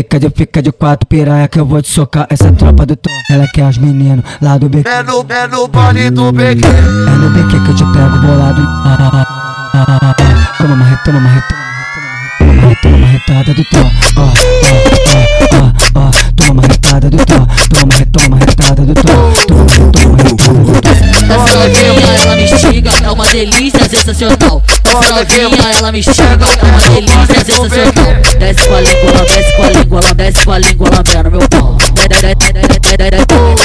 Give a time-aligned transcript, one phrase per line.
[0.00, 3.12] Fica de, fica de quatro piranha que eu vou te socar essa tropa do tom.
[3.30, 4.88] Ela quer os meninos lá do BQ.
[4.88, 6.66] É no, é no baile do BQ.
[6.66, 8.62] É no BQ que eu te pego bolado.
[8.62, 9.26] Ah, ah, ah,
[9.74, 10.56] ah, ah, ah.
[10.56, 11.54] Toma marreta, toma marreta.
[12.38, 13.90] Toma marreta, toma marretada do tom.
[14.16, 14.78] Ah, ah,
[15.52, 16.32] ah, ah, ah.
[16.34, 17.46] Toma marretada do tom.
[17.68, 19.32] Toma toma marretada do tom.
[19.46, 21.10] Toma toma marretada do tom.
[21.30, 21.90] Essa novinha
[22.22, 24.62] ela me instiga, é uma delícia sensacional.
[24.84, 25.48] Essa novinha
[25.78, 28.20] ela me instiga, é uma delícia sensacional.
[28.38, 29.26] Desce com a língua,
[30.50, 31.76] ela desce com a língua, lambendo meu pau.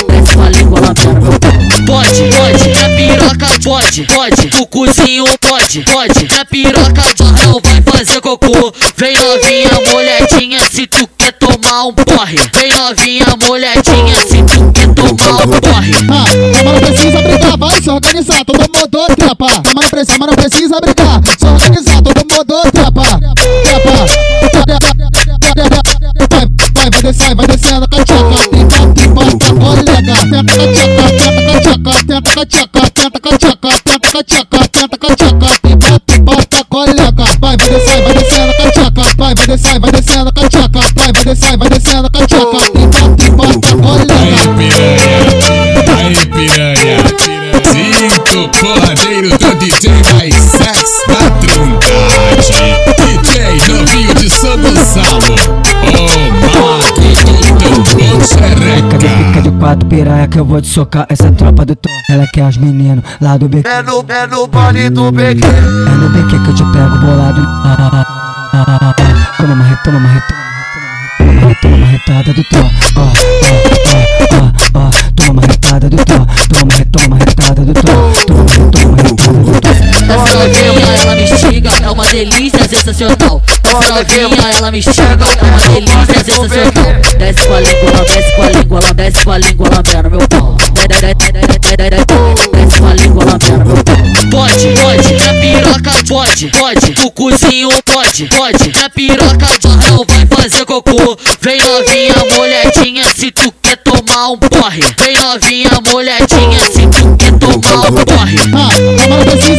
[0.07, 1.52] Desce com a língua, lambendo meu pau.
[1.85, 4.61] Pode, pode, na piroca pode, pode.
[4.61, 6.27] O cozinho pode, pode.
[6.31, 7.03] Na piroca
[7.44, 8.73] não vai fazer cocô.
[8.98, 12.38] Vem novinha, molhadinha, se tu quer tomar um porre.
[12.53, 15.91] Vem novinha, molhadinha, se tu quer tomar um porre.
[16.09, 19.47] Ah, mas não precisa brigar, vai se organizar, todo mundo trepa.
[19.73, 21.84] Mas não precisa, mas não precisa brigar, se organizar,
[32.36, 35.47] com a tchaca, tenta com a tchaca, tenta com a tchaca, tenta com a tchaca.
[35.61, 37.11] Tenta, bota, colega.
[37.16, 39.05] Vai, vai descer, vai descendo com a.
[39.16, 40.80] Vai, vai descer, vai descendo com a tchaca.
[40.95, 41.69] Vai, vai
[42.19, 42.52] a tchaca.
[43.31, 44.16] Bota, colega.
[44.19, 44.47] Aí
[45.78, 46.97] piranha, piranha
[47.72, 49.91] Cinco porradeiro do DJ
[59.76, 61.90] quatro piranha que eu vou te socar essa tropa do tom.
[62.09, 63.68] Ela quer os meninos lá do BQ.
[63.68, 65.45] É no, é no baile do BQ.
[65.45, 67.42] É no BQ que eu te pego bolado.
[67.42, 67.84] Ah,
[82.16, 83.44] delícia sensacional.
[83.66, 86.95] Essa novinha ela me instiga, é uma delícia sensacional.
[87.19, 90.09] Desce com a língua, ela desce com a língua, ela desce com a língua, lambendo
[90.11, 90.57] meu pau.
[92.53, 93.95] Desce com a língua, lambendo meu pau.
[94.31, 96.94] Pode, pode, na piroca pode, pode.
[97.06, 98.72] O cozinho pode, pode.
[98.79, 99.47] Na piroca
[99.90, 101.17] não vai fazer cocô.
[101.41, 104.81] Vem novinha, molhadinha, se tu quer tomar um porre.
[105.00, 108.38] Vem novinha, molhadinha, se tu quer tomar um porre.
[108.56, 109.54] Ah,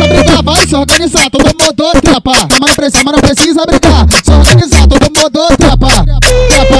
[0.46, 2.32] vai se organizar, todo mundo trepa.
[2.60, 5.88] Mas não precisa, mas não precisa brigar, se organizar, todo mundo trepa.
[6.48, 6.76] Trepa,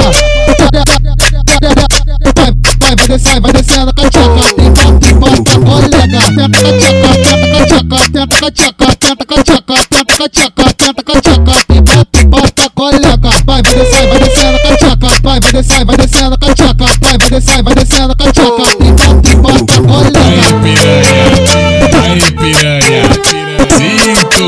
[2.36, 4.54] vai, vai, descer, vai descendo com a tchaca.
[4.54, 6.06] Tenta, tenta, colega.
[8.12, 10.28] Tenta com a tchaca, tenta com a tchaca, tenta com a tchaca, tenta com a
[10.28, 13.16] tchaca, tenta com a tchaca, tenta com colega.
[13.16, 15.06] Vai, vai descer, vai descendo com a tchaca.
[15.22, 16.84] Vai, vai descer, vai descendo com a tchaca.
[16.84, 18.65] Vai, vai descer, vai descendo com a tchaca.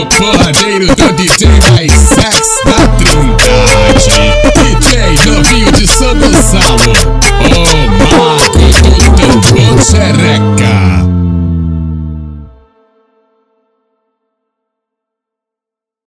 [0.06, 0.97] Club Data.